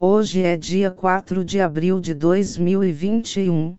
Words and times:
Hoje 0.00 0.44
é 0.44 0.56
dia 0.56 0.92
4 0.92 1.44
de 1.44 1.60
abril 1.60 1.98
de 1.98 2.14
2021. 2.14 3.76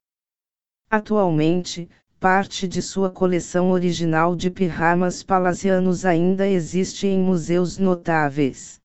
Atualmente, 0.90 1.88
parte 2.18 2.66
de 2.66 2.82
sua 2.82 3.12
coleção 3.12 3.70
original 3.70 4.34
de 4.34 4.50
pijamas 4.50 5.22
palacianos 5.22 6.04
ainda 6.04 6.44
existe 6.44 7.06
em 7.06 7.20
museus 7.20 7.78
notáveis. 7.78 8.80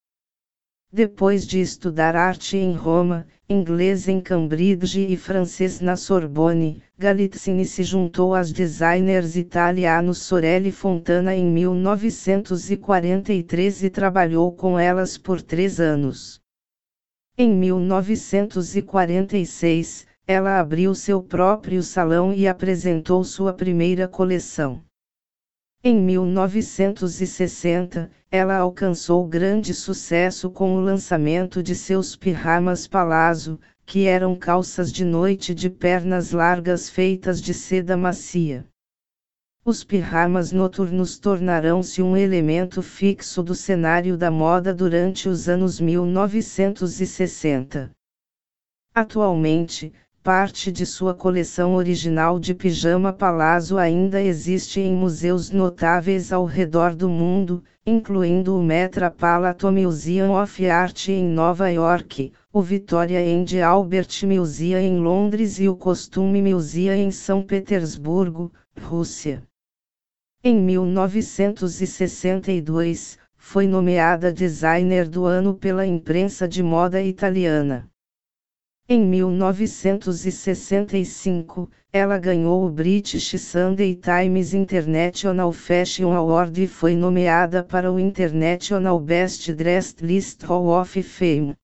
Depois 0.92 1.46
de 1.46 1.58
estudar 1.58 2.14
arte 2.14 2.58
em 2.58 2.74
Roma, 2.74 3.26
inglês 3.48 4.08
em 4.08 4.20
Cambridge 4.20 5.00
e 5.00 5.16
francês 5.16 5.80
na 5.80 5.96
Sorbonne, 5.96 6.82
Galitzini 6.98 7.64
se 7.64 7.82
juntou 7.82 8.34
às 8.34 8.52
designers 8.52 9.36
italianos 9.36 10.18
Sorelli 10.18 10.70
Fontana 10.70 11.34
em 11.34 11.46
1943 11.46 13.84
e 13.84 13.88
trabalhou 13.88 14.52
com 14.52 14.78
elas 14.78 15.16
por 15.16 15.40
três 15.40 15.80
anos. 15.80 16.41
Em 17.36 17.52
1946, 17.54 20.06
ela 20.26 20.58
abriu 20.60 20.94
seu 20.94 21.22
próprio 21.22 21.82
salão 21.82 22.34
e 22.34 22.46
apresentou 22.46 23.24
sua 23.24 23.54
primeira 23.54 24.06
coleção. 24.06 24.82
Em 25.82 25.98
1960, 25.98 28.10
ela 28.30 28.58
alcançou 28.58 29.26
grande 29.26 29.72
sucesso 29.72 30.50
com 30.50 30.76
o 30.76 30.80
lançamento 30.80 31.62
de 31.62 31.74
seus 31.74 32.14
pijamas 32.14 32.86
palazzo, 32.86 33.58
que 33.86 34.04
eram 34.06 34.36
calças 34.36 34.92
de 34.92 35.04
noite 35.04 35.54
de 35.54 35.70
pernas 35.70 36.32
largas 36.32 36.90
feitas 36.90 37.40
de 37.40 37.54
seda 37.54 37.96
macia. 37.96 38.66
Os 39.64 39.84
pijamas 39.84 40.50
noturnos 40.50 41.20
tornarão-se 41.20 42.02
um 42.02 42.16
elemento 42.16 42.82
fixo 42.82 43.44
do 43.44 43.54
cenário 43.54 44.16
da 44.16 44.28
moda 44.28 44.74
durante 44.74 45.28
os 45.28 45.48
anos 45.48 45.78
1960. 45.78 47.92
Atualmente, 48.92 49.92
parte 50.20 50.72
de 50.72 50.84
sua 50.84 51.14
coleção 51.14 51.76
original 51.76 52.40
de 52.40 52.54
pijama 52.54 53.12
palazzo 53.12 53.78
ainda 53.78 54.20
existe 54.20 54.80
em 54.80 54.96
museus 54.96 55.52
notáveis 55.52 56.32
ao 56.32 56.44
redor 56.44 56.92
do 56.92 57.08
mundo, 57.08 57.62
incluindo 57.86 58.58
o 58.58 58.62
Metropolitan 58.64 59.70
Museum 59.70 60.42
of 60.42 60.68
Art 60.68 61.06
em 61.06 61.24
Nova 61.24 61.70
York, 61.70 62.32
o 62.52 62.60
Victoria 62.60 63.20
and 63.20 63.64
Albert 63.64 64.26
Museum 64.26 64.80
em 64.80 64.98
Londres 64.98 65.60
e 65.60 65.68
o 65.68 65.76
Costume 65.76 66.42
Museum 66.42 66.94
em 66.94 67.12
São 67.12 67.44
Petersburgo, 67.44 68.52
Rússia. 68.80 69.44
Em 70.44 70.60
1962, 70.60 73.16
foi 73.36 73.68
nomeada 73.68 74.32
designer 74.32 75.08
do 75.08 75.24
ano 75.24 75.54
pela 75.54 75.86
imprensa 75.86 76.48
de 76.48 76.64
moda 76.64 77.00
italiana. 77.00 77.88
Em 78.88 79.06
1965, 79.06 81.70
ela 81.92 82.18
ganhou 82.18 82.66
o 82.66 82.70
British 82.70 83.40
Sunday 83.40 83.94
Times 83.94 84.52
International 84.52 85.52
Fashion 85.52 86.12
Award 86.12 86.64
e 86.64 86.66
foi 86.66 86.96
nomeada 86.96 87.62
para 87.62 87.92
o 87.92 88.00
International 88.00 88.98
Best 88.98 89.54
Dressed 89.54 90.04
List 90.04 90.42
Hall 90.42 90.80
of 90.80 91.00
Fame. 91.04 91.54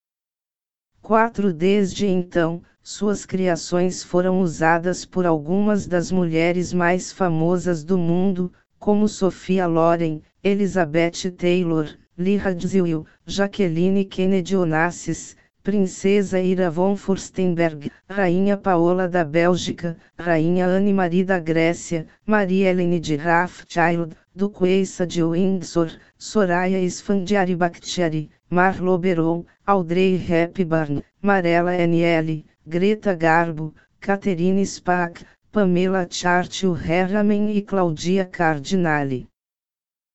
4 1.03 1.53
Desde 1.53 2.07
então, 2.07 2.63
suas 2.81 3.27
criações 3.27 4.05
foram 4.05 4.41
usadas 4.41 5.05
por 5.05 5.27
algumas 5.27 5.85
das 5.85 6.13
mulheres 6.13 6.73
mais 6.73 7.11
famosas 7.11 7.83
do 7.83 7.99
mundo, 7.99 8.53
como 8.79 9.09
Sophia 9.09 9.67
Loren, 9.67 10.23
Elizabeth 10.43 11.31
Taylor, 11.37 11.89
Lee 12.17 12.39
Radziwill, 12.39 13.05
Jacqueline 13.27 14.05
Kennedy 14.05 14.57
Onassis, 14.57 15.37
Princesa 15.63 16.41
Ira 16.41 16.71
von 16.71 16.97
Furstenberg, 16.97 17.91
Rainha 18.09 18.57
Paola 18.57 19.07
da 19.07 19.25
Bélgica, 19.25 19.97
Rainha 20.17 20.67
Anne-Marie 20.67 21.25
da 21.25 21.39
Grécia, 21.41 22.07
Maria 22.27 22.71
Helene 22.71 23.01
de 23.01 23.17
Rothschild, 23.17 24.15
Duquesa 24.35 25.07
de 25.07 25.23
Windsor, 25.23 25.91
Soraya 26.17 26.79
Esfandiari 26.79 27.55
Bakhtiari, 27.55 28.31
Marlo 28.51 28.97
Beron, 28.97 29.45
Audrey 29.67 30.17
Hepburn, 30.17 31.03
Marella 31.21 31.75
N.L., 31.75 32.45
Greta 32.67 33.15
Garbo, 33.15 33.75
Catherine 34.01 34.65
Spack, 34.65 35.25
Pamela 35.59 36.07
Chartier 36.09 36.89
Herraman 36.89 37.51
e 37.51 37.61
Claudia 37.61 38.25
Cardinale. 38.25 39.27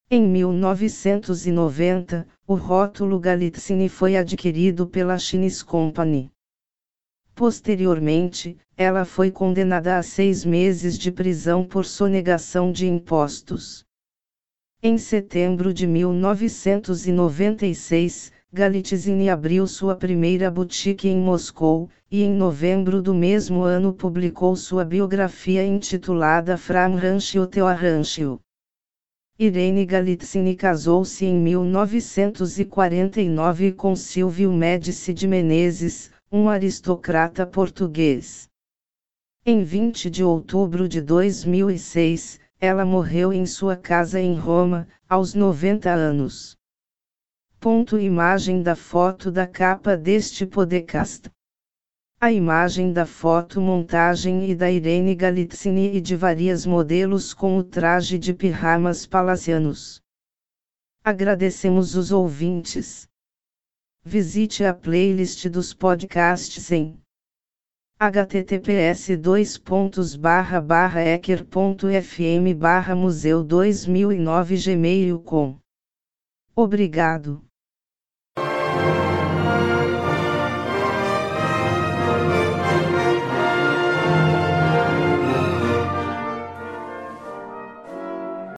Em 0.09 0.26
1990, 0.26 2.26
o 2.48 2.56
rótulo 2.56 3.20
Galitzini 3.20 3.90
foi 3.90 4.16
adquirido 4.16 4.88
pela 4.88 5.20
Chinese 5.20 5.66
Company. 5.66 6.31
Posteriormente, 7.36 8.58
ela 8.78 9.04
foi 9.04 9.30
condenada 9.30 9.98
a 9.98 10.02
seis 10.02 10.46
meses 10.46 10.98
de 10.98 11.12
prisão 11.12 11.66
por 11.66 11.84
sonegação 11.84 12.72
de 12.72 12.88
impostos. 12.88 13.84
Em 14.81 14.98
setembro 14.98 15.74
de 15.74 15.86
1996, 15.86 18.31
Galitzini 18.56 19.32
abriu 19.32 19.66
sua 19.66 19.96
primeira 19.96 20.52
boutique 20.52 21.10
em 21.10 21.18
Moscou, 21.18 21.90
e 22.12 22.22
em 22.22 22.32
novembro 22.32 23.02
do 23.02 23.12
mesmo 23.12 23.64
ano 23.64 23.92
publicou 23.92 24.56
sua 24.56 24.86
biografia 24.86 25.66
intitulada 25.66 26.56
From 26.56 26.96
Rancho 26.96 27.48
to 27.48 27.66
Rancho. 27.66 28.40
Irene 29.40 29.88
Galitzini 29.88 30.56
casou-se 30.56 31.26
em 31.26 31.34
1949 31.34 33.72
com 33.72 33.96
Silvio 33.96 34.54
Médici 34.54 35.16
de 35.16 35.28
Menezes, 35.28 36.12
um 36.32 36.48
aristocrata 36.48 37.48
português. 37.48 38.48
Em 39.44 39.64
20 39.64 40.12
de 40.12 40.24
outubro 40.24 40.88
de 40.88 41.02
2006, 41.02 42.40
ela 42.62 42.86
morreu 42.86 43.34
em 43.34 43.48
sua 43.48 43.76
casa 43.76 44.22
em 44.22 44.36
Roma, 44.36 44.88
aos 45.10 45.34
90 45.34 45.92
anos. 45.92 46.56
Ponto 47.63 47.98
imagem 47.98 48.62
da 48.62 48.75
foto 48.75 49.31
da 49.31 49.48
capa 49.48 49.95
deste 49.95 50.45
podcast. 50.45 51.31
A 52.19 52.30
imagem 52.30 52.92
da 52.92 53.06
foto 53.06 53.62
montagem 53.62 54.50
e 54.50 54.54
da 54.54 54.69
Irene 54.69 55.15
Galitzini 55.15 55.95
e 55.95 56.01
de 56.01 56.13
várias 56.13 56.65
modelos 56.65 57.33
com 57.33 57.57
o 57.57 57.63
traje 57.63 58.19
de 58.19 58.33
pijamas 58.33 59.06
palacianos. 59.06 60.01
Agradecemos 61.06 61.95
os 61.95 62.12
ouvintes. 62.12 63.07
Visite 64.04 64.66
a 64.66 64.74
playlist 64.74 65.48
dos 65.48 65.74
podcasts 65.74 66.69
em 66.69 67.00
https 67.98 69.07
ecker.fm 71.16 72.94
museu 72.98 73.42
2009 73.42 74.57
gmail 74.57 75.21
com 75.21 75.57
Obrigado. 76.54 77.42